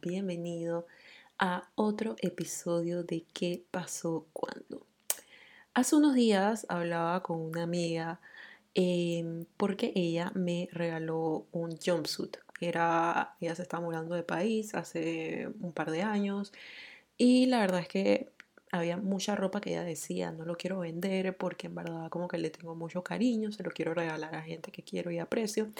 bienvenido 0.00 0.88
a 1.38 1.70
otro 1.76 2.16
episodio 2.20 3.04
de 3.04 3.24
¿Qué 3.32 3.62
pasó 3.70 4.26
cuando? 4.32 4.86
Hace 5.72 5.94
unos 5.94 6.16
días 6.16 6.66
hablaba 6.68 7.22
con 7.22 7.40
una 7.40 7.62
amiga 7.62 8.20
em, 8.74 9.44
porque 9.56 9.92
ella 9.94 10.32
me 10.34 10.68
regaló 10.72 11.46
un 11.52 11.78
jumpsuit. 11.78 12.38
Era, 12.60 13.36
ella 13.40 13.54
se 13.54 13.62
estaba 13.62 13.84
mudando 13.84 14.16
de 14.16 14.24
país 14.24 14.74
hace 14.74 15.48
un 15.60 15.72
par 15.72 15.92
de 15.92 16.02
años 16.02 16.52
y 17.16 17.46
la 17.46 17.60
verdad 17.60 17.82
es 17.82 17.88
que 17.88 18.32
había 18.72 18.96
mucha 18.96 19.36
ropa 19.36 19.60
que 19.60 19.70
ella 19.70 19.84
decía, 19.84 20.32
no 20.32 20.44
lo 20.44 20.56
quiero 20.56 20.80
vender 20.80 21.36
porque 21.36 21.68
en 21.68 21.76
verdad 21.76 22.08
como 22.08 22.26
que 22.26 22.38
le 22.38 22.50
tengo 22.50 22.74
mucho 22.74 23.04
cariño, 23.04 23.52
se 23.52 23.62
lo 23.62 23.70
quiero 23.70 23.94
regalar 23.94 24.34
a 24.34 24.42
gente 24.42 24.72
que 24.72 24.82
quiero 24.82 25.12
y 25.12 25.20
aprecio. 25.20 25.70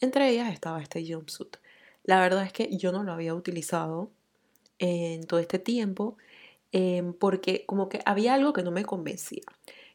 Entre 0.00 0.28
ellas 0.30 0.52
estaba 0.52 0.80
este 0.80 1.04
jumpsuit. 1.04 1.56
La 2.04 2.20
verdad 2.20 2.44
es 2.44 2.52
que 2.52 2.76
yo 2.76 2.92
no 2.92 3.02
lo 3.02 3.12
había 3.12 3.34
utilizado 3.34 4.10
en 4.78 5.26
todo 5.26 5.40
este 5.40 5.58
tiempo 5.58 6.16
em, 6.72 7.14
porque 7.14 7.64
como 7.66 7.88
que 7.88 8.00
había 8.06 8.34
algo 8.34 8.52
que 8.52 8.62
no 8.62 8.70
me 8.70 8.84
convencía. 8.84 9.42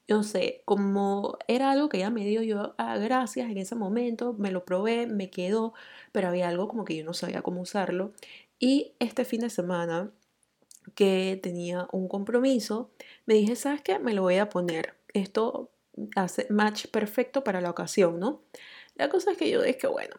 Yo 0.07 0.17
no 0.17 0.23
sé, 0.23 0.63
como 0.65 1.37
era 1.47 1.71
algo 1.71 1.87
que 1.89 1.97
ella 1.97 2.09
me 2.09 2.25
dio 2.25 2.41
yo, 2.41 2.73
ah, 2.79 2.97
gracias 2.97 3.51
en 3.51 3.57
ese 3.59 3.75
momento, 3.75 4.33
me 4.33 4.51
lo 4.51 4.65
probé, 4.65 5.05
me 5.07 5.29
quedó, 5.29 5.73
pero 6.11 6.29
había 6.29 6.49
algo 6.49 6.67
como 6.67 6.83
que 6.85 6.95
yo 6.97 7.05
no 7.05 7.13
sabía 7.13 7.43
cómo 7.43 7.61
usarlo. 7.61 8.13
Y 8.59 8.93
este 8.99 9.23
fin 9.25 9.41
de 9.41 9.49
semana 9.51 10.11
que 10.95 11.39
tenía 11.43 11.87
un 11.91 12.07
compromiso, 12.07 12.91
me 13.25 13.35
dije, 13.35 13.55
¿sabes 13.55 13.81
qué? 13.81 13.99
Me 13.99 14.13
lo 14.13 14.23
voy 14.23 14.37
a 14.37 14.49
poner. 14.49 14.95
Esto 15.13 15.71
hace 16.15 16.47
match 16.49 16.87
perfecto 16.87 17.43
para 17.43 17.61
la 17.61 17.69
ocasión, 17.69 18.19
¿no? 18.19 18.41
La 18.95 19.09
cosa 19.09 19.31
es 19.31 19.37
que 19.37 19.49
yo 19.49 19.61
dije, 19.61 19.87
bueno, 19.87 20.15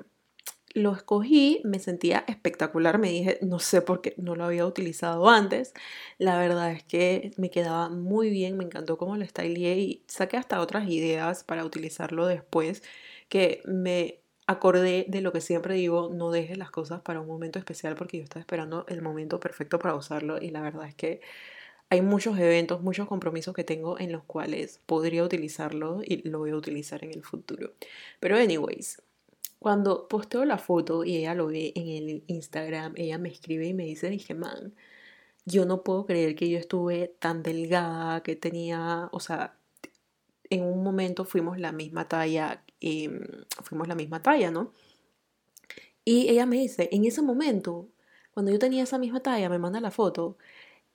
lo 0.75 0.93
escogí, 0.93 1.61
me 1.65 1.79
sentía 1.79 2.25
espectacular, 2.29 2.99
me 2.99 3.11
dije, 3.11 3.39
no 3.43 3.59
sé 3.59 3.83
por 3.83 4.01
qué 4.01 4.15
no 4.17 4.37
lo 4.37 4.45
había 4.45 4.67
utilizado 4.67 5.29
antes, 5.29 5.75
la 6.19 6.39
verdad 6.39 6.73
es 6.73 6.85
que 6.85 7.33
me 7.37 7.51
quedaba 7.51 7.89
muy 7.89 8.31
bien, 8.31 8.57
me 8.57 8.65
encantó 8.65 8.97
cómo 8.98 9.17
lo 9.17 9.25
styleé 9.27 9.79
y 9.79 10.05
saqué 10.07 10.37
hasta 10.37 10.61
otras 10.61 10.89
ideas 10.89 11.45
para 11.45 11.65
utilizarlo 11.65 12.27
después 12.27 12.83
que 13.29 13.63
me 13.65 14.21
acordé 14.47 15.07
de 15.09 15.21
lo 15.21 15.33
que 15.33 15.41
siempre 15.41 15.75
digo, 15.75 16.11
no 16.13 16.31
dejes 16.31 16.59
las 16.59 16.71
cosas 16.71 17.01
para 17.03 17.21
un 17.21 17.29
momento 17.29 17.59
especial 17.59 17.95
porque 17.95 18.19
yo 18.19 18.25
estaba 18.25 18.41
esperando 18.41 18.85
el 18.89 19.03
momento 19.03 19.41
perfecto 19.41 19.79
para 19.79 19.95
usarlo 19.95 20.39
y 20.41 20.51
la 20.51 20.61
verdad 20.61 20.87
es 20.89 20.95
que 20.95 21.21
hay 21.91 22.03
muchos 22.03 22.39
eventos, 22.39 22.83
muchos 22.83 23.09
compromisos 23.09 23.55
que 23.55 23.65
tengo 23.65 23.98
en 23.98 24.13
los 24.13 24.23
cuales 24.25 24.81
podría 24.87 25.25
utilizarlo 25.25 26.03
y 26.05 26.29
lo 26.29 26.39
voy 26.39 26.51
a 26.51 26.57
utilizar 26.57 27.05
en 27.05 27.13
el 27.13 27.25
futuro. 27.25 27.75
Pero 28.21 28.37
anyways, 28.37 29.03
cuando 29.61 30.08
posteo 30.08 30.44
la 30.47 30.58
foto 30.58 31.05
y 31.05 31.19
ella 31.19 31.34
lo 31.34 31.48
ve 31.48 31.72
en 31.77 31.89
el 31.89 32.25
Instagram, 32.28 32.94
ella 32.97 33.19
me 33.19 33.28
escribe 33.28 33.67
y 33.67 33.75
me 33.75 33.84
dice, 33.84 34.08
dije, 34.11 34.34
man, 34.34 34.75
yo 35.44 35.67
no 35.67 35.84
puedo 35.84 36.06
creer 36.06 36.34
que 36.36 36.48
yo 36.50 36.58
estuve 36.58 37.08
tan 37.20 37.42
delgada, 37.42 38.22
que 38.22 38.36
tenía, 38.36 39.08
o 39.12 39.20
sea, 39.20 39.58
en 40.50 40.64
un 40.64 40.83
momento 40.83 41.25
fuimos 41.27 41.58
la 41.58 41.72
misma 41.72 42.08
talla, 42.08 42.64
em, 42.80 43.20
fuimos 43.62 43.89
la 43.89 43.94
misma 43.94 44.22
talla, 44.22 44.50
¿no? 44.50 44.72
Y 46.05 46.28
ella 46.28 46.47
me 46.47 46.56
dice, 46.58 46.89
en 46.92 47.05
ese 47.05 47.22
momento, 47.22 47.89
cuando 48.33 48.52
yo 48.52 48.58
tenía 48.58 48.83
esa 48.84 48.98
misma 48.98 49.20
talla, 49.22 49.48
me 49.50 49.58
manda 49.58 49.80
la 49.80 49.91
foto, 49.91 50.39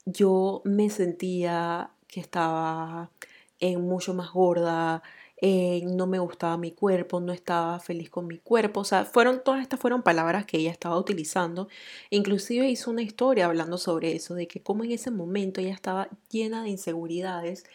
yo 0.06 0.62
me 0.66 0.90
sentía 0.90 1.92
que 2.08 2.20
estaba 2.20 3.12
en 3.60 3.82
mucho 3.82 4.14
más 4.14 4.32
gorda, 4.32 5.04
eh, 5.38 5.84
no 5.86 6.08
me 6.08 6.20
gustaba 6.20 6.58
mi 6.58 6.72
cuerpo, 6.72 7.20
no 7.20 7.34
estaba 7.34 7.80
feliz 7.80 8.10
con 8.10 8.28
mi 8.28 8.38
cuerpo, 8.38 8.82
o 8.82 8.84
sea, 8.86 9.06
fueron, 9.06 9.44
todas 9.44 9.62
estas 9.62 9.80
fueron 9.80 10.02
palabras 10.02 10.46
que 10.46 10.58
ella 10.58 10.72
estaba 10.72 10.98
utilizando, 10.98 11.68
inclusive 12.10 12.68
hizo 12.70 12.92
una 12.92 13.02
historia 13.02 13.46
hablando 13.46 13.78
sobre 13.78 14.16
eso, 14.16 14.36
de 14.36 14.48
que 14.48 14.62
como 14.62 14.84
en 14.84 14.92
ese 14.92 15.12
momento 15.12 15.60
ella 15.62 15.74
estaba 15.74 16.10
llena 16.30 16.64
de 16.64 16.70
inseguridades. 16.70 17.66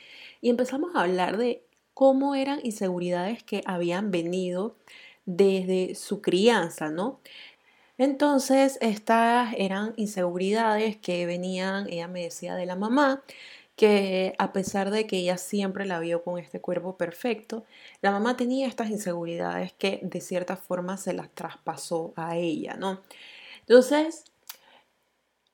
Y 0.41 0.48
empezamos 0.50 0.94
a 0.94 1.03
hablar 1.03 1.37
de 1.37 1.62
cómo 1.94 2.34
eran 2.34 2.60
inseguridades 2.62 3.43
que 3.43 3.62
habían 3.66 4.10
venido 4.10 4.77
desde 5.27 5.94
su 5.94 6.22
crianza, 6.22 6.91
¿no? 6.91 7.21
Entonces, 7.98 8.78
estas 8.81 9.53
eran 9.59 9.92
inseguridades 9.97 10.97
que 10.97 11.27
venían, 11.27 11.87
ella 11.91 12.09
me 12.09 12.22
decía, 12.22 12.54
de 12.54 12.65
la 12.65 12.75
mamá, 12.75 13.22
que 13.80 14.34
a 14.36 14.52
pesar 14.52 14.91
de 14.91 15.06
que 15.06 15.16
ella 15.16 15.38
siempre 15.38 15.86
la 15.86 16.00
vio 16.00 16.22
con 16.22 16.38
este 16.38 16.60
cuerpo 16.60 16.98
perfecto, 16.98 17.64
la 18.02 18.10
mamá 18.10 18.36
tenía 18.36 18.68
estas 18.68 18.91
inseguridades 18.91 19.72
que 19.72 20.00
de 20.02 20.20
cierta 20.20 20.58
forma 20.58 20.98
se 20.98 21.14
las 21.14 21.30
traspasó 21.30 22.12
a 22.14 22.36
ella, 22.36 22.74
¿no? 22.74 23.00
Entonces, 23.60 24.24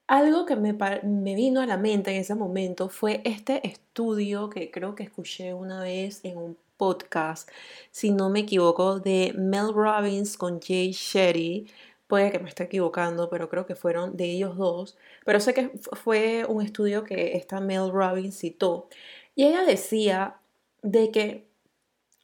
algo 0.09 0.45
que 0.45 0.57
me, 0.57 0.73
me, 1.05 1.37
vino 1.37 1.61
a 1.61 1.67
la 1.67 1.77
mente 1.77 2.11
en 2.11 2.21
ese 2.21 2.35
momento 2.35 2.89
fue 2.89 3.21
este 3.23 3.65
estudio 3.65 4.51
que 4.51 4.73
creo 4.73 4.97
que 4.97 5.05
escuché 5.05 5.55
una 5.55 5.81
vez 5.81 6.25
en 6.25 6.37
un 6.37 6.57
podcast, 6.77 7.49
si 7.93 8.11
no 8.11 8.29
me 8.29 8.41
equivoco, 8.41 8.99
de 8.99 9.35
Mel 9.37 9.73
Robbins 9.73 10.37
con 10.37 10.61
Jay 10.61 10.91
Shetty, 10.91 11.69
Puede 12.07 12.31
que 12.31 12.39
me 12.39 12.49
esté 12.49 12.65
equivocando, 12.65 13.29
pero 13.31 13.49
creo 13.49 13.67
que 13.67 13.75
fueron 13.75 14.17
de 14.17 14.25
ellos 14.25 14.57
dos. 14.57 14.97
Pero 15.25 15.41
sé 15.41 15.55
que 15.55 15.71
fue 15.93 16.45
un 16.47 16.63
estudio 16.63 17.05
que 17.05 17.37
esta 17.37 17.61
Mel 17.61 17.91
Robbins 17.91 18.39
citó. 18.39 18.89
Y 19.35 19.45
ella 19.45 19.63
decía 19.65 20.37
de 20.83 21.11
que 21.11 21.47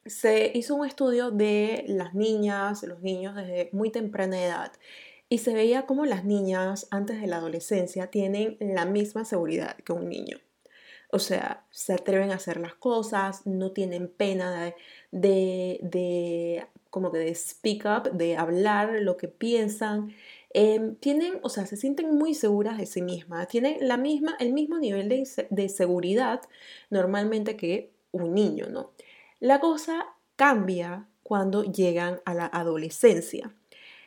se 0.05 0.51
hizo 0.53 0.75
un 0.75 0.85
estudio 0.85 1.31
de 1.31 1.85
las 1.87 2.13
niñas, 2.13 2.83
los 2.83 3.01
niños 3.01 3.35
desde 3.35 3.69
muy 3.71 3.89
temprana 3.89 4.43
edad. 4.43 4.71
Y 5.29 5.39
se 5.39 5.53
veía 5.53 5.85
como 5.85 6.05
las 6.05 6.25
niñas 6.25 6.87
antes 6.91 7.19
de 7.21 7.27
la 7.27 7.37
adolescencia 7.37 8.07
tienen 8.07 8.57
la 8.59 8.85
misma 8.85 9.25
seguridad 9.25 9.75
que 9.77 9.93
un 9.93 10.09
niño. 10.09 10.39
O 11.09 11.19
sea, 11.19 11.65
se 11.69 11.93
atreven 11.93 12.31
a 12.31 12.35
hacer 12.35 12.57
las 12.59 12.73
cosas, 12.75 13.45
no 13.45 13.71
tienen 13.71 14.07
pena 14.07 14.73
de, 15.11 15.79
de 15.81 16.65
como 16.93 17.11
que 17.11 17.17
de 17.17 17.33
speak 17.33 17.85
up, 17.85 18.11
de 18.11 18.37
hablar 18.37 19.01
lo 19.01 19.17
que 19.17 19.27
piensan. 19.27 20.13
Em, 20.51 20.95
tienen, 20.97 21.39
o 21.41 21.49
sea, 21.49 21.65
se 21.65 21.75
sienten 21.75 22.15
muy 22.15 22.35
seguras 22.35 22.77
de 22.77 22.85
sí 22.85 23.01
mismas, 23.01 23.47
tienen 23.47 23.77
la 23.81 23.97
misma, 23.97 24.35
el 24.39 24.53
mismo 24.53 24.77
nivel 24.77 25.09
de, 25.09 25.27
de 25.49 25.69
seguridad 25.69 26.41
normalmente 26.91 27.57
que 27.57 27.91
un 28.11 28.35
niño, 28.35 28.67
¿no? 28.69 28.91
La 29.39 29.59
cosa 29.59 30.05
cambia 30.35 31.07
cuando 31.23 31.63
llegan 31.63 32.21
a 32.25 32.35
la 32.35 32.45
adolescencia. 32.45 33.55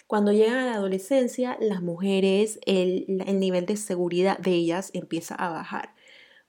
Cuando 0.06 0.30
llegan 0.30 0.58
a 0.58 0.66
la 0.66 0.75
adolescencia, 0.75 1.56
las 1.60 1.82
mujeres, 1.82 2.60
el, 2.66 3.25
el 3.26 3.41
nivel 3.41 3.66
de 3.66 3.76
seguridad 3.76 4.38
de 4.38 4.52
ellas 4.52 4.92
empieza 4.94 5.34
a 5.34 5.50
bajar. 5.50 5.92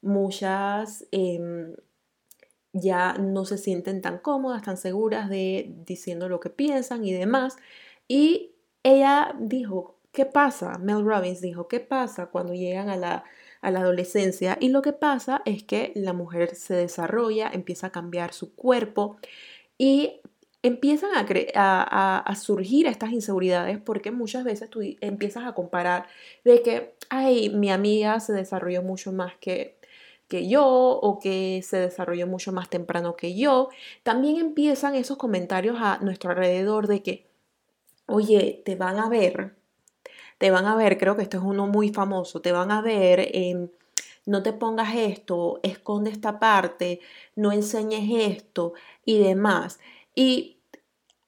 Muchas 0.04 1.08
eh, 1.12 1.74
ya 2.80 3.14
no 3.14 3.46
se 3.46 3.58
sienten 3.58 4.02
tan 4.02 4.20
cómodas, 4.20 4.64
tan 4.64 4.78
seguras 4.78 5.30
de 5.30 5.74
diciendo 5.86 6.30
lo 6.30 6.40
que 6.40 6.50
piensan 6.50 7.06
y 7.06 7.14
demás. 7.14 7.58
Y 8.08 8.56
ella 8.84 9.36
dijo, 9.40 9.98
¿qué 10.12 10.26
pasa? 10.26 10.78
Mel 10.80 11.06
Robbins 11.06 11.42
dijo, 11.42 11.68
¿qué 11.68 11.80
pasa 11.80 12.28
cuando 12.28 12.54
llegan 12.54 12.90
a 12.90 12.98
la, 12.98 13.24
a 13.62 13.72
la 13.72 13.82
adolescencia? 13.82 14.58
Y 14.60 14.70
lo 14.70 14.82
que 14.82 14.94
pasa 14.94 15.42
es 15.46 15.64
que 15.64 15.92
la 15.96 16.14
mujer 16.14 16.56
se 16.56 16.74
desarrolla, 16.74 17.50
empieza 17.54 17.88
a 17.88 17.92
cambiar 17.92 18.34
su 18.34 18.56
cuerpo 18.56 19.18
y 19.78 20.22
empiezan 20.64 21.12
a, 21.16 21.26
a, 21.56 22.18
a, 22.20 22.36
surgir 22.36 22.88
estas 22.88 23.12
inseguridades 23.12 23.80
porque 23.80 24.12
muchas 24.12 24.44
veces 24.44 24.70
tú 24.70 24.82
empiezas 25.02 25.46
a 25.46 25.54
comparar 25.54 26.08
de 26.44 26.62
que, 26.62 26.96
ay, 27.10 27.50
mi 27.50 27.70
amiga 27.70 28.20
se 28.20 28.34
desarrolló 28.34 28.82
mucho 28.82 29.12
más 29.12 29.36
que 29.38 29.77
que 30.28 30.48
yo 30.48 30.66
o 30.66 31.20
que 31.20 31.62
se 31.64 31.78
desarrolló 31.80 32.28
mucho 32.28 32.52
más 32.52 32.70
temprano 32.70 33.16
que 33.16 33.36
yo, 33.36 33.70
también 34.04 34.38
empiezan 34.38 34.96
esos 34.96 35.18
comentarios 35.18 35.78
a 35.80 36.00
nuestro 36.02 36.32
alrededor 36.32 36.88
de 36.88 37.02
que, 37.04 37.28
oye, 38.08 38.62
te 38.66 38.76
van 38.76 39.00
a 39.00 39.10
ver, 39.10 39.56
te 40.38 40.52
van 40.52 40.66
a 40.66 40.76
ver, 40.76 40.98
creo 40.98 41.16
que 41.16 41.24
esto 41.24 41.38
es 41.38 41.44
uno 41.44 41.68
muy 41.68 41.90
famoso, 41.90 42.42
te 42.42 42.52
van 42.52 42.72
a 42.72 42.82
ver, 42.82 43.32
no 44.26 44.44
te 44.44 44.54
pongas 44.54 44.96
esto, 44.96 45.60
esconde 45.64 46.12
esta 46.12 46.40
parte, 46.40 47.00
no 47.36 47.52
enseñes 47.52 48.10
esto 48.12 48.74
y 49.06 49.20
demás. 49.20 49.80
Y 50.14 50.58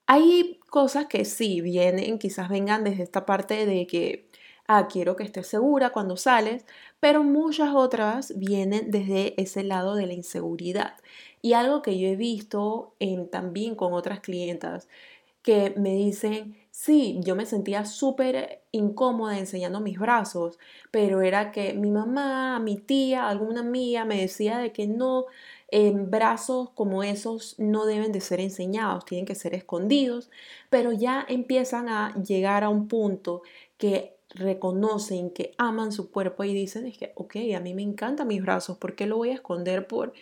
hay 0.06 0.60
cosas 0.69 1.06
que 1.07 1.25
sí 1.25 1.62
vienen, 1.62 2.19
quizás 2.19 2.50
vengan 2.50 2.84
desde 2.84 3.04
esta 3.04 3.25
parte 3.25 3.66
de 3.66 3.88
que 3.88 4.29
quiero 4.88 5.16
que 5.16 5.24
estés 5.24 5.48
segura 5.48 5.89
cuando 5.92 6.16
sales, 6.16 6.66
pero 7.00 7.24
muchas 7.24 7.74
otras 7.74 8.38
vienen 8.38 8.92
desde 8.92 9.39
ese 9.42 9.63
lado 9.63 9.95
de 9.95 10.06
la 10.06 10.13
inseguridad. 10.13 10.94
Y 11.42 11.54
algo 11.54 11.81
que 11.81 11.98
yo 11.98 12.07
he 12.07 12.16
visto 12.16 12.94
en, 13.00 13.30
también 13.30 13.75
con 13.75 13.94
otras 13.94 14.19
clientas 14.19 14.88
que 15.42 15.74
me 15.77 15.95
dicen, 15.95 16.56
sí, 16.69 17.19
yo 17.24 17.36
me 17.36 17.45
sentía 17.45 17.86
súper 17.86 18.62
incómoda 18.71 19.39
enseñando 19.39 19.80
mis 19.80 19.98
brazos, 19.98 20.60
pero 20.92 21.22
era 21.22 21.51
que 21.51 21.74
mi 21.74 21.89
mamá, 21.92 22.60
mi 22.60 22.77
tía, 22.77 23.27
alguna 23.27 23.62
amiga 23.62 24.06
me 24.06 24.22
decía 24.22 24.60
de 24.60 24.72
que 24.74 24.86
no, 24.86 25.25
en 25.69 26.12
brazos 26.12 26.69
como 26.72 27.04
esos 27.04 27.56
no 27.57 27.86
deben 27.86 28.12
de 28.12 28.22
ser 28.22 28.39
enseñados, 28.42 29.06
tienen 29.06 29.25
que 29.25 29.36
ser 29.36 29.56
escondidos, 29.56 30.30
pero 30.69 30.92
ya 30.92 31.25
empiezan 31.27 31.89
a 31.89 32.13
llegar 32.22 32.63
a 32.63 32.69
un 32.69 32.88
punto 32.88 33.42
que 33.77 34.19
reconocen, 34.30 35.31
que 35.31 35.54
aman 35.58 35.92
su 35.92 36.12
cuerpo 36.12 36.44
y 36.44 36.54
dicen, 36.54 36.86
es 36.86 36.98
que, 36.98 37.14
ok, 37.16 37.36
a 37.56 37.60
mí 37.60 37.74
me 37.74 37.81
encantan 37.81 38.28
mis 38.28 38.42
brazos, 38.42 38.78
¿por 38.78 38.96
qué 38.96 39.06
lo 39.06 39.18
voy 39.18 39.30
a 39.30 39.36
esconder 39.36 39.88
por 39.88 40.14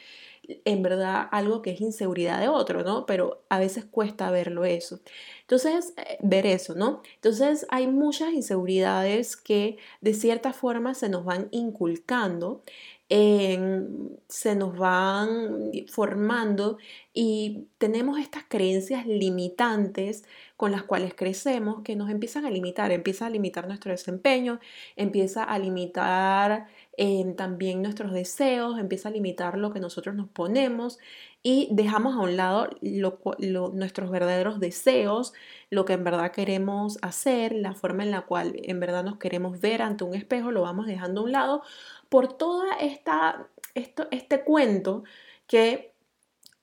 en 0.65 0.81
verdad 0.81 1.27
algo 1.31 1.61
que 1.61 1.71
es 1.71 1.81
inseguridad 1.81 2.39
de 2.39 2.47
otro, 2.47 2.83
¿no? 2.83 3.05
Pero 3.05 3.43
a 3.49 3.59
veces 3.59 3.85
cuesta 3.85 4.31
verlo 4.31 4.65
eso. 4.65 4.99
Entonces, 5.41 5.93
eh, 5.97 6.17
ver 6.21 6.45
eso, 6.45 6.75
¿no? 6.75 7.01
Entonces, 7.15 7.65
hay 7.69 7.87
muchas 7.87 8.33
inseguridades 8.33 9.35
que 9.35 9.77
de 10.01 10.13
cierta 10.13 10.53
forma 10.53 10.93
se 10.93 11.09
nos 11.09 11.25
van 11.25 11.49
inculcando 11.51 12.63
se 13.09 14.55
nos 14.55 14.77
van 14.77 15.71
formando 15.87 16.77
y 17.13 17.67
tenemos 17.77 18.19
estas 18.19 18.43
creencias 18.47 19.07
limitantes 19.07 20.25
con 20.57 20.71
las 20.71 20.83
cuales 20.83 21.13
crecemos 21.13 21.83
que 21.83 21.95
nos 21.95 22.09
empiezan 22.09 22.45
a 22.45 22.51
limitar, 22.51 22.91
empieza 22.91 23.27
a 23.27 23.29
limitar 23.29 23.67
nuestro 23.67 23.91
desempeño, 23.91 24.59
empieza 24.97 25.43
a 25.43 25.57
limitar 25.57 26.67
eh, 26.99 27.33
también 27.37 27.83
nuestros 27.83 28.11
deseos, 28.11 28.79
empieza 28.79 29.09
a 29.09 29.11
limitar 29.11 29.57
lo 29.57 29.71
que 29.71 29.79
nosotros 29.79 30.15
nos 30.15 30.27
ponemos 30.29 30.97
y 31.43 31.69
dejamos 31.71 32.15
a 32.15 32.21
un 32.21 32.35
lado 32.35 32.69
nuestros 32.81 34.09
verdaderos 34.09 34.59
deseos, 34.59 35.31
lo 35.69 35.85
que 35.85 35.93
en 35.93 36.03
verdad 36.03 36.31
queremos 36.31 36.97
hacer, 37.03 37.53
la 37.53 37.75
forma 37.75 38.03
en 38.03 38.09
la 38.09 38.21
cual 38.21 38.55
en 38.63 38.79
verdad 38.79 39.03
nos 39.03 39.17
queremos 39.17 39.59
ver 39.61 39.83
ante 39.83 40.05
un 40.05 40.15
espejo, 40.15 40.51
lo 40.51 40.63
vamos 40.63 40.87
dejando 40.87 41.21
a 41.21 41.23
un 41.25 41.31
lado 41.31 41.61
por 42.09 42.33
toda 42.33 42.73
esta, 42.77 43.47
esto, 43.75 44.07
este 44.09 44.43
cuento 44.43 45.03
que 45.45 45.93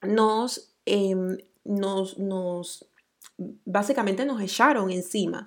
nos, 0.03 0.75
em, 0.85 1.39
nos, 1.65 2.19
nos, 2.19 2.91
básicamente 3.39 4.25
nos 4.25 4.41
echaron 4.41 4.91
encima 4.91 5.47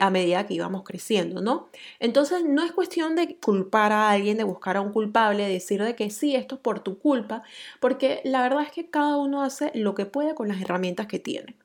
a 0.00 0.10
medida 0.10 0.46
que 0.46 0.54
íbamos 0.54 0.84
creciendo, 0.84 1.40
¿no? 1.40 1.68
Entonces 1.98 2.44
no 2.44 2.62
es 2.62 2.72
cuestión 2.72 3.16
de 3.16 3.36
culpar 3.38 3.92
a 3.92 4.10
alguien, 4.10 4.38
de 4.38 4.44
buscar 4.44 4.76
a 4.76 4.80
un 4.80 4.92
culpable, 4.92 5.48
decir 5.48 5.82
de 5.82 5.96
que 5.96 6.10
sí, 6.10 6.34
esto 6.36 6.56
es 6.56 6.60
por 6.60 6.80
tu 6.80 6.98
culpa, 6.98 7.42
porque 7.80 8.20
la 8.24 8.42
verdad 8.42 8.62
es 8.62 8.70
que 8.70 8.90
cada 8.90 9.16
uno 9.16 9.42
hace 9.42 9.72
lo 9.74 9.94
que 9.94 10.06
puede 10.06 10.34
con 10.34 10.48
las 10.48 10.60
herramientas 10.60 11.06
que 11.06 11.18
tiene. 11.18 11.56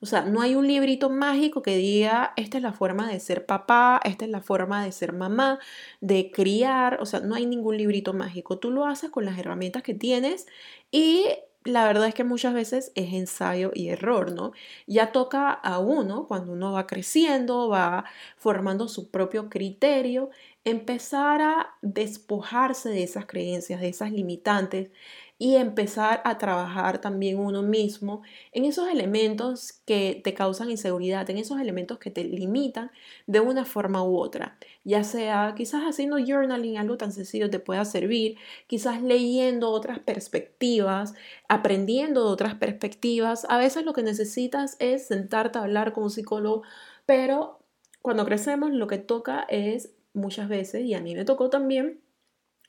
O 0.00 0.06
sea, 0.06 0.22
no 0.22 0.42
hay 0.42 0.54
un 0.54 0.66
librito 0.66 1.08
mágico 1.08 1.62
que 1.62 1.76
diga, 1.76 2.34
esta 2.36 2.58
es 2.58 2.62
la 2.62 2.72
forma 2.72 3.08
de 3.08 3.20
ser 3.20 3.46
papá, 3.46 4.00
esta 4.04 4.24
es 4.26 4.30
la 4.30 4.42
forma 4.42 4.84
de 4.84 4.92
ser 4.92 5.12
mamá, 5.14 5.58
de 6.00 6.30
criar, 6.30 6.98
o 7.00 7.06
sea, 7.06 7.20
no 7.20 7.34
hay 7.34 7.46
ningún 7.46 7.78
librito 7.78 8.12
mágico. 8.12 8.58
Tú 8.58 8.70
lo 8.70 8.84
haces 8.86 9.10
con 9.10 9.24
las 9.24 9.38
herramientas 9.38 9.82
que 9.82 9.94
tienes 9.94 10.46
y 10.90 11.24
la 11.64 11.86
verdad 11.86 12.08
es 12.08 12.14
que 12.14 12.24
muchas 12.24 12.52
veces 12.54 12.92
es 12.94 13.12
ensayo 13.14 13.70
y 13.74 13.88
error, 13.88 14.32
¿no? 14.32 14.52
Ya 14.86 15.12
toca 15.12 15.50
a 15.50 15.78
uno, 15.78 16.26
cuando 16.26 16.52
uno 16.52 16.72
va 16.72 16.86
creciendo, 16.86 17.68
va 17.68 18.04
formando 18.36 18.86
su 18.88 19.10
propio 19.10 19.48
criterio, 19.48 20.30
empezar 20.64 21.42
a 21.42 21.74
despojarse 21.82 22.88
de 22.88 23.02
esas 23.02 23.26
creencias, 23.26 23.80
de 23.80 23.88
esas 23.88 24.12
limitantes 24.12 24.90
y 25.36 25.56
empezar 25.56 26.22
a 26.24 26.38
trabajar 26.38 27.00
también 27.00 27.38
uno 27.38 27.62
mismo 27.62 28.22
en 28.52 28.64
esos 28.64 28.88
elementos 28.88 29.72
que 29.84 30.20
te 30.22 30.32
causan 30.32 30.70
inseguridad, 30.70 31.28
en 31.28 31.38
esos 31.38 31.60
elementos 31.60 31.98
que 31.98 32.10
te 32.10 32.24
limitan 32.24 32.92
de 33.26 33.40
una 33.40 33.64
forma 33.64 34.02
u 34.04 34.16
otra. 34.16 34.56
Ya 34.84 35.02
sea 35.02 35.54
quizás 35.56 35.82
haciendo 35.82 36.18
journaling, 36.18 36.78
algo 36.78 36.96
tan 36.96 37.12
sencillo 37.12 37.50
te 37.50 37.58
pueda 37.58 37.84
servir, 37.84 38.36
quizás 38.68 39.02
leyendo 39.02 39.70
otras 39.70 39.98
perspectivas, 39.98 41.14
aprendiendo 41.48 42.24
de 42.24 42.30
otras 42.30 42.54
perspectivas. 42.54 43.44
A 43.48 43.58
veces 43.58 43.84
lo 43.84 43.92
que 43.92 44.02
necesitas 44.02 44.76
es 44.78 45.06
sentarte 45.08 45.58
a 45.58 45.62
hablar 45.62 45.92
con 45.92 46.04
un 46.04 46.10
psicólogo, 46.10 46.62
pero 47.06 47.58
cuando 48.02 48.24
crecemos 48.24 48.70
lo 48.70 48.86
que 48.86 48.98
toca 48.98 49.46
es 49.48 49.93
muchas 50.14 50.48
veces, 50.48 50.84
y 50.84 50.94
a 50.94 51.00
mí 51.00 51.14
me 51.14 51.24
tocó 51.24 51.50
también, 51.50 52.00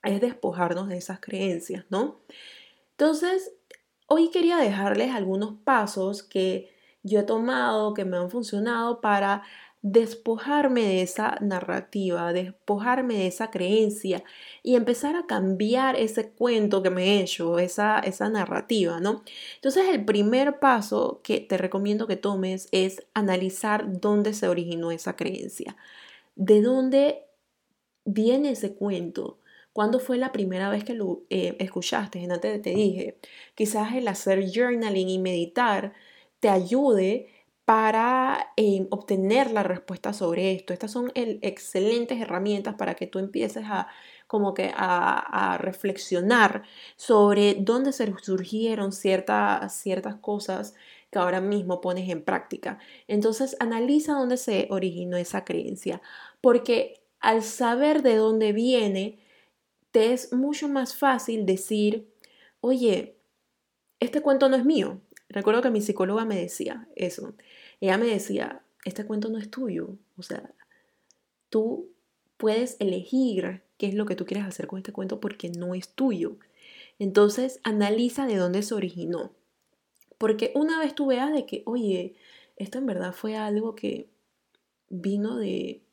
es 0.03 0.21
despojarnos 0.21 0.89
de 0.89 0.97
esas 0.97 1.19
creencias, 1.19 1.85
¿no? 1.89 2.19
Entonces, 2.91 3.53
hoy 4.07 4.29
quería 4.29 4.57
dejarles 4.57 5.11
algunos 5.11 5.55
pasos 5.63 6.23
que 6.23 6.71
yo 7.03 7.19
he 7.19 7.23
tomado, 7.23 7.93
que 7.93 8.05
me 8.05 8.17
han 8.17 8.29
funcionado 8.29 8.99
para 9.01 9.43
despojarme 9.87 10.81
de 10.81 11.03
esa 11.03 11.37
narrativa, 11.41 12.33
despojarme 12.33 13.17
de 13.17 13.27
esa 13.27 13.51
creencia 13.51 14.23
y 14.63 14.75
empezar 14.75 15.15
a 15.15 15.27
cambiar 15.27 15.95
ese 15.95 16.31
cuento 16.31 16.81
que 16.81 16.89
me 16.89 17.03
he 17.03 17.21
hecho, 17.21 17.59
esa, 17.59 17.99
esa 17.99 18.27
narrativa, 18.27 18.99
¿no? 18.99 19.23
Entonces 19.53 19.87
el 19.89 20.03
primer 20.03 20.57
paso 20.57 21.21
que 21.23 21.39
te 21.39 21.57
recomiendo 21.59 22.07
que 22.07 22.15
tomes 22.15 22.67
es 22.71 23.05
analizar 23.13 24.01
dónde 24.01 24.33
se 24.33 24.47
originó 24.47 24.89
esa 24.89 25.15
creencia, 25.15 25.77
de 26.35 26.63
dónde 26.63 27.25
viene 28.05 28.51
ese 28.51 28.75
cuento, 28.75 29.39
¿Cuándo 29.75 29.99
fue 29.99 30.17
la 30.17 30.31
primera 30.31 30.69
vez 30.69 30.85
que 30.85 30.93
lo 30.93 31.23
eh, 31.29 31.57
escuchaste? 31.59 32.25
Antes 32.31 32.61
te 32.61 32.69
dije, 32.69 33.17
quizás 33.55 33.93
el 33.93 34.07
hacer 34.07 34.49
journaling 34.49 35.09
y 35.09 35.19
meditar 35.19 35.91
te 36.39 36.47
ayude 36.47 37.27
para 37.65 38.53
eh, 38.55 38.87
obtener 38.89 39.51
la 39.51 39.63
respuesta 39.63 40.13
sobre 40.13 40.53
esto. 40.53 40.71
Estas 40.71 40.91
son 40.91 41.11
excelentes 41.15 42.21
herramientas 42.21 42.75
para 42.75 42.95
que 42.95 43.05
tú 43.05 43.19
empieces 43.19 43.65
a 43.67 43.89
como 44.27 44.53
que 44.53 44.71
a, 44.73 45.57
reflexionar 45.59 46.63
sobre 46.95 47.55
dónde 47.55 47.91
se 47.91 48.13
surgieron 48.21 48.93
ciertas, 48.93 49.75
ciertas 49.75 50.15
cosas 50.15 50.73
que 51.11 51.19
ahora 51.19 51.41
mismo 51.41 51.81
pones 51.81 52.09
en 52.09 52.23
práctica. 52.23 52.79
Entonces 53.09 53.57
analiza 53.59 54.13
dónde 54.13 54.37
se 54.37 54.67
originó 54.71 55.17
esa 55.17 55.43
creencia, 55.43 56.01
porque 56.39 57.04
al 57.25 57.41
saber 57.41 58.03
de 58.03 58.17
dónde 58.17 58.53
viene, 58.53 59.17
te 59.89 60.13
es 60.13 60.31
mucho 60.31 60.69
más 60.69 60.95
fácil 60.95 61.47
decir, 61.47 62.07
oye, 62.61 63.17
este 63.99 64.21
cuento 64.21 64.47
no 64.47 64.55
es 64.55 64.63
mío. 64.63 65.01
Recuerdo 65.27 65.63
que 65.63 65.71
mi 65.71 65.81
psicóloga 65.81 66.23
me 66.23 66.39
decía 66.39 66.87
eso. 66.95 67.33
Ella 67.81 67.97
me 67.97 68.05
decía, 68.05 68.61
este 68.85 69.07
cuento 69.07 69.29
no 69.29 69.39
es 69.39 69.49
tuyo. 69.49 69.97
O 70.17 70.21
sea, 70.21 70.53
tú 71.49 71.89
puedes 72.37 72.77
elegir 72.79 73.63
qué 73.77 73.87
es 73.87 73.95
lo 73.95 74.05
que 74.05 74.15
tú 74.15 74.27
quieres 74.27 74.45
hacer 74.45 74.67
con 74.67 74.77
este 74.77 74.93
cuento 74.93 75.19
porque 75.19 75.49
no 75.49 75.73
es 75.73 75.89
tuyo. 75.89 76.37
Entonces, 76.99 77.59
analiza 77.63 78.27
de 78.27 78.35
dónde 78.35 78.61
se 78.61 78.75
originó. 78.75 79.31
Porque 80.19 80.51
una 80.53 80.79
vez 80.79 80.93
tú 80.93 81.07
veas 81.07 81.33
de 81.33 81.47
que, 81.47 81.63
oye, 81.65 82.13
esto 82.55 82.77
en 82.77 82.85
verdad 82.85 83.13
fue 83.13 83.35
algo 83.35 83.73
que 83.73 84.09
vino 84.89 85.37
de 85.37 85.84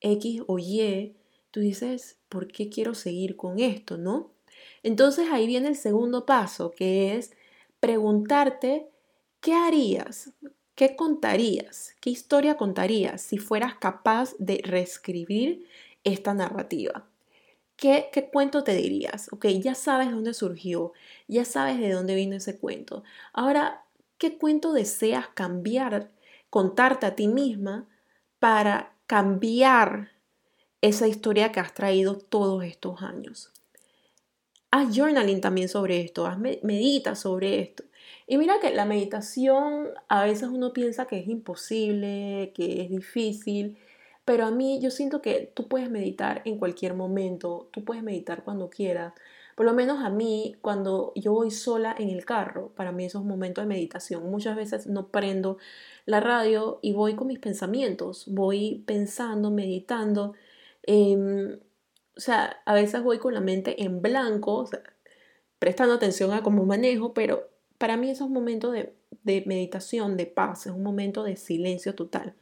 X 0.00 0.42
o 0.46 0.58
Y, 0.58 1.16
tú 1.50 1.60
dices, 1.60 2.18
¿por 2.28 2.48
qué 2.48 2.68
quiero 2.68 2.94
seguir 2.94 3.36
con 3.36 3.58
esto, 3.58 3.96
no? 3.96 4.32
Entonces 4.82 5.28
ahí 5.30 5.46
viene 5.46 5.68
el 5.68 5.76
segundo 5.76 6.26
paso, 6.26 6.70
que 6.70 7.16
es 7.16 7.32
preguntarte, 7.80 8.88
¿qué 9.40 9.54
harías? 9.54 10.32
¿Qué 10.74 10.96
contarías? 10.96 11.94
¿Qué 12.00 12.10
historia 12.10 12.56
contarías 12.56 13.22
si 13.22 13.38
fueras 13.38 13.76
capaz 13.76 14.34
de 14.38 14.60
reescribir 14.62 15.66
esta 16.04 16.34
narrativa? 16.34 17.08
¿Qué, 17.76 18.08
¿Qué, 18.12 18.28
cuento 18.30 18.64
te 18.64 18.74
dirías? 18.74 19.28
Ok, 19.32 19.46
ya 19.46 19.74
sabes 19.74 20.10
dónde 20.10 20.34
surgió, 20.34 20.92
ya 21.28 21.44
sabes 21.44 21.78
de 21.78 21.92
dónde 21.92 22.14
vino 22.14 22.36
ese 22.36 22.58
cuento. 22.58 23.04
Ahora, 23.32 23.84
¿qué 24.18 24.38
cuento 24.38 24.72
deseas 24.72 25.28
cambiar, 25.28 26.10
contarte 26.50 27.06
a 27.06 27.14
ti 27.14 27.28
misma 27.28 27.88
para 28.38 28.95
cambiar 29.06 30.10
esa 30.80 31.08
historia 31.08 31.52
que 31.52 31.60
has 31.60 31.74
traído 31.74 32.16
todos 32.16 32.64
estos 32.64 33.02
años. 33.02 33.52
Haz 34.70 34.94
journaling 34.94 35.40
también 35.40 35.68
sobre 35.68 36.00
esto, 36.00 36.28
medita 36.62 37.14
sobre 37.14 37.60
esto. 37.60 37.84
Y 38.26 38.36
mira 38.36 38.60
que 38.60 38.74
la 38.74 38.84
meditación 38.84 39.88
a 40.08 40.24
veces 40.24 40.48
uno 40.48 40.72
piensa 40.72 41.06
que 41.06 41.18
es 41.18 41.28
imposible, 41.28 42.52
que 42.54 42.82
es 42.82 42.90
difícil, 42.90 43.78
pero 44.24 44.44
a 44.44 44.50
mí 44.50 44.80
yo 44.82 44.90
siento 44.90 45.22
que 45.22 45.52
tú 45.54 45.68
puedes 45.68 45.88
meditar 45.88 46.42
en 46.44 46.58
cualquier 46.58 46.94
momento, 46.94 47.68
tú 47.72 47.84
puedes 47.84 48.02
meditar 48.02 48.42
cuando 48.42 48.68
quieras. 48.68 49.14
Por 49.56 49.66
lo 49.66 49.74
menos 49.74 50.04
a 50.04 50.10
mí, 50.10 50.54
cuando 50.62 51.12
yo 51.16 51.32
voy 51.32 51.50
sola 51.50 51.94
en 51.98 52.10
el 52.10 52.24
carro, 52.24 52.72
para 52.76 52.92
mí 52.92 53.06
esos 53.06 53.24
momentos 53.24 53.64
de 53.64 53.68
meditación. 53.68 54.30
Muchas 54.30 54.54
veces 54.54 54.86
no 54.86 55.08
prendo 55.08 55.58
la 56.04 56.20
radio 56.20 56.78
y 56.82 56.92
voy 56.92 57.16
con 57.16 57.26
mis 57.26 57.40
pensamientos, 57.40 58.26
voy 58.28 58.84
pensando, 58.86 59.50
meditando 59.50 60.34
Em, 60.86 61.58
o 62.16 62.20
sea, 62.20 62.62
a 62.64 62.74
veces 62.74 63.02
voy 63.02 63.18
con 63.18 63.34
la 63.34 63.40
mente 63.40 63.82
en 63.82 64.00
blanco, 64.02 64.68
prestando 65.58 65.94
atención 65.94 66.32
a 66.32 66.42
cómo 66.42 66.64
manejo, 66.64 67.12
pero 67.12 67.48
para 67.78 67.96
mí 67.96 68.10
es 68.10 68.20
un 68.20 68.32
momento 68.32 68.70
de, 68.70 68.94
de 69.24 69.44
meditación, 69.46 70.16
de 70.16 70.26
paz, 70.26 70.66
es 70.66 70.72
un 70.72 70.82
momento 70.82 71.24
de 71.24 71.36
silencio 71.36 71.94
total. 71.94 72.34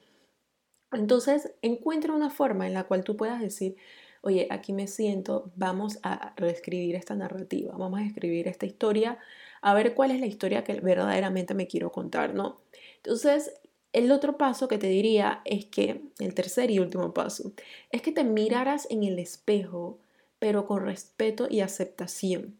Entonces, 0.92 1.54
encuentra 1.62 2.12
una 2.14 2.30
forma 2.30 2.66
en 2.66 2.74
la 2.74 2.84
cual 2.84 3.02
tú 3.02 3.16
puedas 3.16 3.40
decir, 3.40 3.76
oye, 4.24 4.48
aquí 4.50 4.72
me 4.72 4.86
siento, 4.86 5.52
vamos 5.56 5.98
a 6.02 6.34
reescribir 6.36 6.96
esta 6.96 7.14
narrativa, 7.14 7.74
vamos 7.76 8.00
a 8.00 8.04
escribir 8.04 8.48
esta 8.48 8.66
historia, 8.66 9.18
a 9.62 9.74
ver 9.74 9.94
cuál 9.94 10.10
es 10.10 10.20
la 10.20 10.26
historia 10.26 10.64
que 10.64 10.80
verdaderamente 10.80 11.54
me 11.54 11.66
quiero 11.66 11.92
contar, 11.92 12.34
¿no? 12.34 12.60
Entonces, 12.96 13.52
el 13.92 14.10
otro 14.10 14.36
paso 14.36 14.66
que 14.66 14.78
te 14.78 14.88
diría 14.88 15.40
es 15.44 15.66
que, 15.66 16.02
el 16.18 16.34
tercer 16.34 16.70
y 16.70 16.80
último 16.80 17.14
paso, 17.14 17.52
es 17.90 18.02
que 18.02 18.12
te 18.12 18.24
miraras 18.24 18.86
en 18.90 19.04
el 19.04 19.18
espejo, 19.18 19.98
pero 20.38 20.66
con 20.66 20.84
respeto 20.84 21.46
y 21.48 21.60
aceptación. 21.60 22.56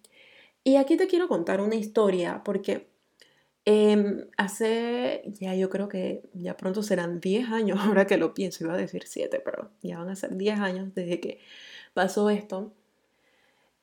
Y 0.62 0.76
aquí 0.76 0.96
te 0.96 1.08
quiero 1.08 1.28
contar 1.28 1.60
una 1.60 1.74
historia, 1.74 2.42
porque 2.44 2.86
em, 3.64 4.26
hace, 4.36 5.22
ya 5.26 5.54
yo 5.54 5.70
creo 5.70 5.88
que 5.88 6.22
ya 6.34 6.56
pronto 6.56 6.82
serán 6.82 7.20
10 7.20 7.48
años, 7.50 7.78
ahora 7.82 8.06
que 8.06 8.16
lo 8.16 8.34
pienso, 8.34 8.64
iba 8.64 8.74
a 8.74 8.76
decir 8.78 9.04
7, 9.06 9.40
pero 9.44 9.70
ya 9.82 9.98
van 9.98 10.10
a 10.10 10.16
ser 10.16 10.36
10 10.36 10.58
años 10.60 10.94
desde 10.94 11.20
que 11.20 11.40
pasó 11.94 12.30
esto. 12.30 12.72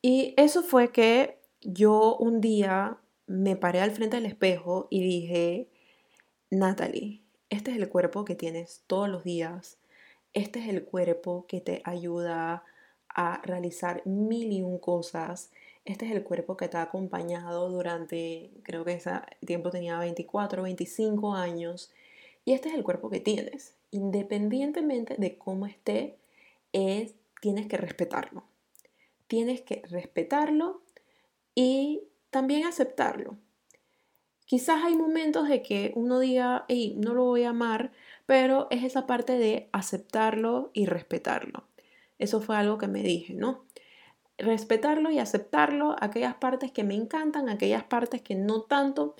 Y 0.01 0.33
eso 0.37 0.63
fue 0.63 0.91
que 0.91 1.37
yo 1.61 2.15
un 2.17 2.41
día 2.41 2.97
me 3.27 3.55
paré 3.55 3.81
al 3.81 3.91
frente 3.91 4.17
del 4.17 4.25
espejo 4.25 4.87
y 4.89 5.01
dije, 5.01 5.69
Natalie, 6.49 7.21
este 7.49 7.71
es 7.71 7.77
el 7.77 7.89
cuerpo 7.89 8.25
que 8.25 8.35
tienes 8.35 8.83
todos 8.87 9.07
los 9.09 9.23
días. 9.23 9.77
Este 10.33 10.59
es 10.59 10.69
el 10.69 10.83
cuerpo 10.83 11.45
que 11.47 11.61
te 11.61 11.81
ayuda 11.85 12.63
a 13.09 13.41
realizar 13.43 14.01
mil 14.05 14.51
y 14.51 14.61
un 14.61 14.79
cosas. 14.79 15.51
Este 15.85 16.05
es 16.05 16.11
el 16.11 16.23
cuerpo 16.23 16.57
que 16.57 16.67
te 16.67 16.77
ha 16.77 16.83
acompañado 16.83 17.69
durante, 17.69 18.51
creo 18.63 18.85
que 18.85 18.93
ese 18.93 19.11
tiempo 19.45 19.71
tenía 19.71 19.97
24, 19.97 20.63
25 20.63 21.33
años. 21.33 21.91
Y 22.45 22.53
este 22.53 22.69
es 22.69 22.75
el 22.75 22.83
cuerpo 22.83 23.09
que 23.09 23.19
tienes. 23.19 23.75
Independientemente 23.89 25.15
de 25.17 25.37
cómo 25.37 25.65
esté, 25.65 26.17
es, 26.73 27.15
tienes 27.41 27.67
que 27.67 27.77
respetarlo. 27.77 28.43
Tienes 29.27 29.61
que 29.61 29.81
respetarlo 29.89 30.81
y 31.55 32.03
también 32.29 32.65
aceptarlo. 32.65 33.37
Quizás 34.45 34.83
hay 34.83 34.95
momentos 34.95 35.47
de 35.47 35.63
que 35.63 35.93
uno 35.95 36.19
diga, 36.19 36.65
hey, 36.67 36.95
no 36.97 37.13
lo 37.13 37.23
voy 37.23 37.43
a 37.43 37.49
amar, 37.49 37.91
pero 38.25 38.67
es 38.69 38.83
esa 38.83 39.07
parte 39.07 39.37
de 39.37 39.69
aceptarlo 39.71 40.71
y 40.73 40.85
respetarlo. 40.85 41.63
Eso 42.19 42.41
fue 42.41 42.57
algo 42.57 42.77
que 42.77 42.87
me 42.87 43.01
dije, 43.01 43.33
¿no? 43.33 43.63
Respetarlo 44.41 45.11
y 45.11 45.19
aceptarlo, 45.19 45.95
aquellas 45.99 46.35
partes 46.35 46.71
que 46.71 46.83
me 46.83 46.95
encantan, 46.95 47.49
aquellas 47.49 47.83
partes 47.83 48.21
que 48.21 48.35
no 48.35 48.63
tanto, 48.63 49.15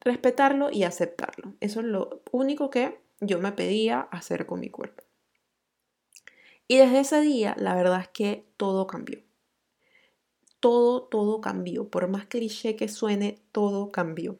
respetarlo 0.00 0.70
y 0.70 0.84
aceptarlo. 0.84 1.54
Eso 1.60 1.80
es 1.80 1.86
lo 1.86 2.22
único 2.32 2.70
que 2.70 3.00
yo 3.20 3.38
me 3.38 3.52
pedía 3.52 4.00
hacer 4.00 4.46
con 4.46 4.60
mi 4.60 4.70
cuerpo. 4.70 5.04
Y 6.66 6.78
desde 6.78 7.00
ese 7.00 7.20
día, 7.20 7.54
la 7.58 7.74
verdad 7.74 8.00
es 8.00 8.08
que 8.08 8.46
todo 8.56 8.86
cambió 8.86 9.22
todo, 10.64 11.02
todo 11.02 11.42
cambió. 11.42 11.90
Por 11.90 12.08
más 12.08 12.24
cliché 12.24 12.74
que 12.74 12.88
suene, 12.88 13.38
todo 13.52 13.92
cambió. 13.92 14.38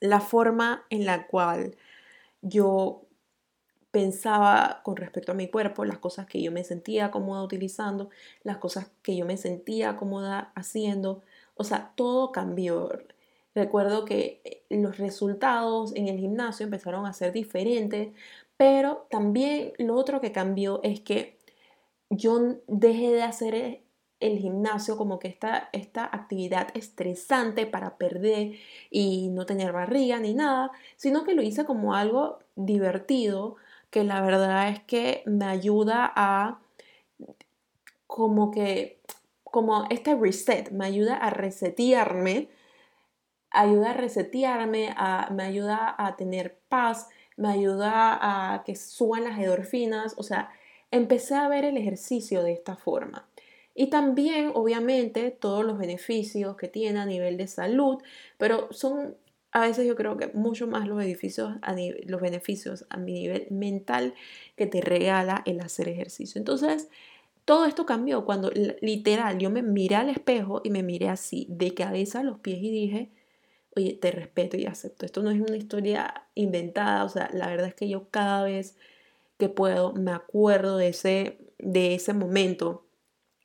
La 0.00 0.22
forma 0.22 0.86
en 0.88 1.04
la 1.04 1.26
cual 1.26 1.76
yo 2.40 3.03
pensaba 3.94 4.80
con 4.82 4.96
respecto 4.96 5.30
a 5.30 5.36
mi 5.36 5.48
cuerpo, 5.48 5.84
las 5.84 5.98
cosas 5.98 6.26
que 6.26 6.42
yo 6.42 6.50
me 6.50 6.64
sentía 6.64 7.12
cómoda 7.12 7.44
utilizando, 7.44 8.10
las 8.42 8.56
cosas 8.56 8.90
que 9.02 9.16
yo 9.16 9.24
me 9.24 9.36
sentía 9.36 9.96
cómoda 9.96 10.50
haciendo, 10.56 11.22
o 11.54 11.62
sea, 11.62 11.92
todo 11.94 12.32
cambió. 12.32 12.90
Recuerdo 13.54 14.04
que 14.04 14.64
los 14.68 14.98
resultados 14.98 15.94
en 15.94 16.08
el 16.08 16.18
gimnasio 16.18 16.64
empezaron 16.64 17.06
a 17.06 17.12
ser 17.12 17.32
diferentes, 17.32 18.12
pero 18.56 19.06
también 19.10 19.72
lo 19.78 19.94
otro 19.94 20.20
que 20.20 20.32
cambió 20.32 20.80
es 20.82 20.98
que 21.00 21.38
yo 22.10 22.40
dejé 22.66 23.12
de 23.12 23.22
hacer 23.22 23.84
el 24.18 24.38
gimnasio 24.38 24.96
como 24.96 25.20
que 25.20 25.28
esta, 25.28 25.68
esta 25.72 26.04
actividad 26.04 26.68
estresante 26.74 27.66
para 27.66 27.96
perder 27.96 28.54
y 28.90 29.28
no 29.28 29.46
tener 29.46 29.70
barriga 29.72 30.18
ni 30.18 30.34
nada, 30.34 30.72
sino 30.96 31.22
que 31.22 31.34
lo 31.34 31.42
hice 31.42 31.64
como 31.64 31.94
algo 31.94 32.40
divertido, 32.56 33.56
que 33.94 34.02
la 34.02 34.22
verdad 34.22 34.70
es 34.70 34.82
que 34.82 35.22
me 35.24 35.44
ayuda 35.44 36.12
a 36.16 36.58
como 38.08 38.50
que, 38.50 38.98
como 39.44 39.86
este 39.88 40.16
reset, 40.16 40.72
me 40.72 40.84
ayuda 40.84 41.14
a 41.16 41.30
resetearme, 41.30 42.48
ayuda 43.50 43.90
a 43.90 43.94
resetearme, 43.94 44.92
me 45.30 45.44
ayuda 45.44 45.94
a 45.96 46.16
tener 46.16 46.58
paz, 46.68 47.08
me 47.36 47.50
ayuda 47.50 48.18
a 48.54 48.64
que 48.64 48.74
suban 48.74 49.22
las 49.22 49.38
endorfinas, 49.38 50.14
o 50.16 50.24
sea, 50.24 50.50
empecé 50.90 51.36
a 51.36 51.46
ver 51.46 51.64
el 51.64 51.76
ejercicio 51.76 52.42
de 52.42 52.52
esta 52.52 52.74
forma. 52.74 53.28
Y 53.76 53.90
también, 53.90 54.50
obviamente, 54.54 55.30
todos 55.30 55.64
los 55.64 55.78
beneficios 55.78 56.56
que 56.56 56.66
tiene 56.66 56.98
a 56.98 57.06
nivel 57.06 57.36
de 57.36 57.46
salud, 57.46 58.02
pero 58.38 58.72
son 58.72 59.14
a 59.54 59.60
veces 59.60 59.86
yo 59.86 59.94
creo 59.96 60.16
que 60.16 60.28
mucho 60.34 60.66
más 60.66 60.88
los 60.88 60.98
beneficios 60.98 61.54
a, 61.62 61.76
los 62.06 62.20
beneficios 62.20 62.86
a 62.90 62.98
mi 62.98 63.12
nivel 63.12 63.46
mental 63.50 64.14
que 64.56 64.66
te 64.66 64.80
regala 64.80 65.42
el 65.46 65.60
hacer 65.60 65.88
ejercicio. 65.88 66.40
Entonces, 66.40 66.88
todo 67.44 67.66
esto 67.66 67.86
cambió 67.86 68.24
cuando 68.24 68.50
literal 68.80 69.38
yo 69.38 69.50
me 69.50 69.62
miré 69.62 69.96
al 69.96 70.10
espejo 70.10 70.60
y 70.64 70.70
me 70.70 70.82
miré 70.82 71.08
así, 71.08 71.46
de 71.50 71.72
cabeza 71.74 72.20
a 72.20 72.24
los 72.24 72.40
pies 72.40 72.58
y 72.62 72.70
dije, 72.70 73.10
oye, 73.76 73.94
te 73.94 74.10
respeto 74.10 74.56
y 74.56 74.66
acepto. 74.66 75.06
Esto 75.06 75.22
no 75.22 75.30
es 75.30 75.40
una 75.40 75.56
historia 75.56 76.26
inventada, 76.34 77.04
o 77.04 77.08
sea, 77.08 77.30
la 77.32 77.48
verdad 77.48 77.68
es 77.68 77.74
que 77.74 77.88
yo 77.88 78.08
cada 78.10 78.44
vez 78.44 78.76
que 79.38 79.48
puedo 79.48 79.92
me 79.94 80.12
acuerdo 80.12 80.78
de 80.78 80.88
ese, 80.88 81.38
de 81.58 81.94
ese 81.94 82.12
momento 82.14 82.84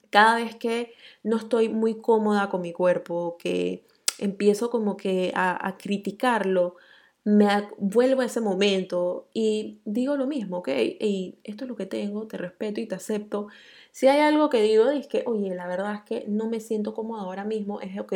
cada 0.10 0.36
vez 0.38 0.56
que 0.56 0.94
no 1.24 1.38
estoy 1.38 1.70
muy 1.70 2.02
cómoda 2.02 2.50
con 2.50 2.62
mi 2.62 2.74
cuerpo, 2.74 3.38
que 3.40 3.86
empiezo 4.20 4.70
como 4.70 4.98
que 4.98 5.32
a, 5.36 5.76
criticarlo, 5.80 6.76
me 7.24 7.48
vuelvo 7.78 8.22
a 8.22 8.26
ese 8.26 8.42
momento 8.42 9.28
y 9.34 9.82
digo 9.86 10.18
lo 10.18 10.28
mismo, 10.28 10.58
ok, 10.60 10.70
esto 10.70 11.66
es 11.66 11.70
lo 11.70 11.76
que 11.76 11.86
tengo, 11.86 12.28
te 12.28 12.38
respeto 12.38 12.80
y 12.82 12.88
te 12.88 12.96
acepto. 12.96 13.48
Si 13.92 14.08
hay 14.08 14.20
algo 14.22 14.50
que 14.50 14.62
digo 14.62 14.90
es 14.90 15.08
que, 15.08 15.24
oye, 15.26 15.54
la 15.56 15.68
verdad 15.68 15.96
es 15.96 16.02
que 16.04 16.26
no 16.28 16.50
me 16.50 16.60
siento 16.60 16.94
cómoda 16.94 17.24
ahora 17.24 17.44
mismo, 17.46 17.82
es 17.82 18.00
ok, 18.00 18.14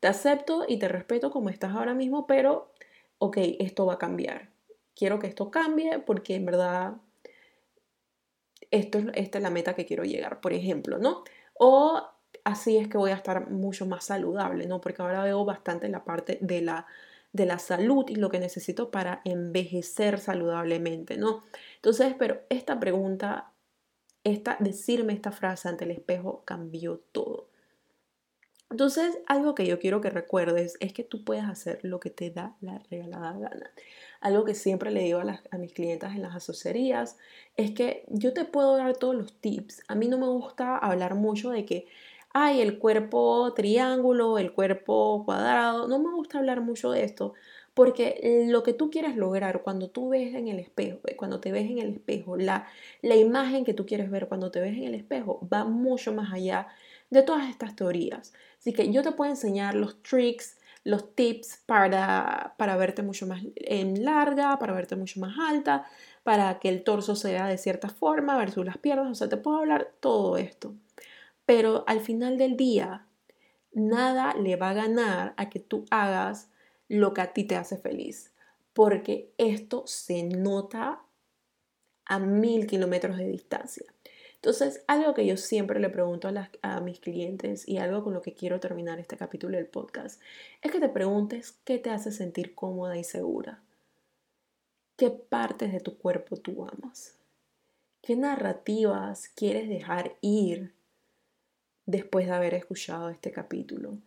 te 0.00 0.08
acepto 0.08 0.64
y 0.68 0.78
te 0.78 0.88
respeto 0.88 1.30
como 1.30 1.48
estás 1.50 1.74
ahora 1.74 1.94
mismo, 1.94 2.26
pero, 2.26 2.72
ok, 3.18 3.38
esto 3.60 3.86
va 3.86 3.94
a 3.94 3.98
cambiar. 3.98 4.50
Quiero 4.94 5.18
que 5.18 5.26
esto 5.26 5.50
cambie 5.50 5.98
porque 6.00 6.34
en 6.36 6.46
verdad 6.46 6.94
esto, 8.70 8.98
esta 9.14 9.38
es 9.38 9.42
la 9.42 9.50
meta 9.50 9.74
que 9.74 9.86
quiero 9.86 10.04
llegar, 10.04 10.40
por 10.40 10.52
ejemplo, 10.52 10.98
¿no? 10.98 11.24
O 11.54 12.02
así 12.46 12.76
es 12.76 12.86
que 12.86 12.96
voy 12.96 13.10
a 13.10 13.16
estar 13.16 13.50
mucho 13.50 13.86
más 13.86 14.04
saludable, 14.04 14.66
¿no? 14.66 14.80
Porque 14.80 15.02
ahora 15.02 15.24
veo 15.24 15.44
bastante 15.44 15.88
la 15.88 16.04
parte 16.04 16.38
de 16.40 16.62
la, 16.62 16.86
de 17.32 17.44
la 17.44 17.58
salud 17.58 18.08
y 18.08 18.14
lo 18.14 18.30
que 18.30 18.38
necesito 18.38 18.92
para 18.92 19.20
envejecer 19.24 20.20
saludablemente, 20.20 21.16
¿no? 21.16 21.42
Entonces, 21.74 22.14
pero 22.16 22.42
esta 22.48 22.78
pregunta, 22.78 23.50
esta, 24.22 24.56
decirme 24.60 25.12
esta 25.12 25.32
frase 25.32 25.68
ante 25.68 25.86
el 25.86 25.90
espejo 25.90 26.42
cambió 26.44 27.00
todo. 27.10 27.48
Entonces, 28.70 29.18
algo 29.26 29.56
que 29.56 29.66
yo 29.66 29.80
quiero 29.80 30.00
que 30.00 30.10
recuerdes 30.10 30.76
es 30.78 30.92
que 30.92 31.02
tú 31.02 31.24
puedes 31.24 31.44
hacer 31.44 31.80
lo 31.82 31.98
que 31.98 32.10
te 32.10 32.30
da 32.30 32.56
la 32.60 32.80
regalada 32.90 33.32
gana. 33.32 33.70
Algo 34.20 34.44
que 34.44 34.54
siempre 34.54 34.92
le 34.92 35.02
digo 35.02 35.20
a, 35.20 35.58
mis 35.58 35.72
clientes 35.72 36.10
en 36.10 36.22
las 36.22 36.34
asesorías 36.34 37.16
es 37.56 37.72
que 37.72 38.04
yo 38.08 38.32
te 38.32 38.44
puedo 38.44 38.76
dar 38.76 38.96
todos 38.96 39.16
los 39.16 39.32
tips. 39.40 39.82
A 39.88 39.96
mí 39.96 40.06
no 40.06 40.18
me 40.18 40.28
gusta 40.28 40.78
hablar 40.78 41.16
mucho 41.16 41.50
de 41.50 41.64
que 41.64 41.86
hay 42.38 42.60
el 42.60 42.78
cuerpo 42.78 43.54
triángulo, 43.54 44.36
el 44.36 44.52
cuerpo 44.52 45.22
cuadrado. 45.24 45.88
No 45.88 45.98
me 45.98 46.12
gusta 46.12 46.36
hablar 46.36 46.60
mucho 46.60 46.90
de 46.90 47.02
esto 47.02 47.32
porque 47.72 48.44
lo 48.48 48.62
que 48.62 48.74
tú 48.74 48.90
quieres 48.90 49.16
lograr 49.16 49.62
cuando 49.62 49.88
tú 49.88 50.10
ves 50.10 50.34
en 50.34 50.48
el 50.48 50.58
espejo, 50.58 50.98
eh, 51.06 51.16
cuando 51.16 51.40
te 51.40 51.50
ves 51.50 51.70
en 51.70 51.78
el 51.78 51.94
espejo, 51.94 52.36
la, 52.36 52.66
la 53.00 53.16
imagen 53.16 53.64
que 53.64 53.72
tú 53.72 53.86
quieres 53.86 54.10
ver 54.10 54.28
cuando 54.28 54.50
te 54.50 54.60
ves 54.60 54.76
en 54.76 54.84
el 54.84 54.94
espejo 54.94 55.46
va 55.52 55.64
mucho 55.64 56.12
más 56.12 56.30
allá 56.32 56.68
de 57.08 57.22
todas 57.22 57.48
estas 57.48 57.74
teorías. 57.74 58.34
Así 58.58 58.74
que 58.74 58.92
yo 58.92 59.02
te 59.02 59.12
puedo 59.12 59.30
enseñar 59.30 59.74
los 59.74 60.02
tricks, 60.02 60.58
los 60.84 61.14
tips 61.14 61.62
para, 61.64 62.54
para 62.58 62.76
verte 62.76 63.02
mucho 63.02 63.26
más 63.26 63.42
en 63.56 64.04
larga, 64.04 64.58
para 64.58 64.74
verte 64.74 64.94
mucho 64.96 65.20
más 65.20 65.36
alta, 65.38 65.86
para 66.22 66.58
que 66.58 66.68
el 66.68 66.84
torso 66.84 67.16
sea 67.16 67.46
de 67.46 67.56
cierta 67.56 67.88
forma 67.88 68.36
versus 68.36 68.64
las 68.66 68.76
piernas. 68.78 69.10
O 69.10 69.14
sea, 69.14 69.28
te 69.28 69.38
puedo 69.38 69.56
hablar 69.58 69.92
todo 70.00 70.36
esto. 70.36 70.74
Pero 71.46 71.84
al 71.86 72.00
final 72.00 72.36
del 72.36 72.56
día, 72.56 73.06
nada 73.72 74.34
le 74.34 74.56
va 74.56 74.70
a 74.70 74.74
ganar 74.74 75.34
a 75.36 75.48
que 75.48 75.60
tú 75.60 75.86
hagas 75.90 76.50
lo 76.88 77.14
que 77.14 77.20
a 77.20 77.32
ti 77.32 77.44
te 77.44 77.56
hace 77.56 77.78
feliz. 77.78 78.32
Porque 78.72 79.32
esto 79.38 79.86
se 79.86 80.24
nota 80.24 81.02
a 82.04 82.18
mil 82.18 82.66
kilómetros 82.66 83.16
de 83.16 83.28
distancia. 83.28 83.86
Entonces, 84.46 84.84
algo 84.86 85.12
que 85.12 85.26
yo 85.26 85.36
siempre 85.36 85.80
le 85.80 85.90
pregunto 85.90 86.28
a, 86.62 86.80
mis 86.80 87.00
clientes 87.00 87.66
y 87.66 87.78
algo 87.78 88.04
con 88.04 88.14
lo 88.14 88.22
que 88.22 88.34
quiero 88.34 88.60
terminar 88.60 89.00
este 89.00 89.16
capítulo 89.16 89.56
del 89.56 89.66
podcast 89.66 90.20
es 90.62 90.70
que 90.70 90.78
te 90.78 90.88
preguntes 90.88 91.58
qué 91.64 91.78
te 91.78 91.90
hace 91.90 92.12
sentir 92.12 92.54
cómoda 92.54 92.96
y 92.96 93.02
segura. 93.02 93.60
¿Qué 94.96 95.10
partes 95.10 95.72
de 95.72 95.80
tu 95.80 95.98
cuerpo 95.98 96.36
tú 96.36 96.64
amas? 96.64 97.16
¿Qué 98.02 98.14
narrativas 98.14 99.28
quieres 99.30 99.68
dejar 99.68 100.16
ir 100.20 100.75
después 101.86 102.26
de 102.26 102.32
haber 102.32 102.54
escuchado 102.54 103.08
este 103.08 103.32
capítulo? 103.32 103.98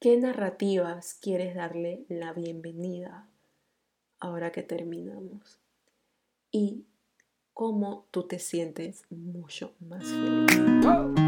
¿Qué 0.00 0.16
narrativas 0.16 1.14
quieres 1.14 1.54
darle 1.54 2.04
la 2.08 2.32
bienvenida 2.32 3.28
ahora 4.20 4.52
que 4.52 4.62
terminamos 4.62 5.58
y 6.50 6.86
cómo 7.58 8.06
tú 8.12 8.22
te 8.22 8.38
sientes 8.38 9.04
mucho 9.10 9.74
más 9.80 10.04
feliz. 10.04 11.27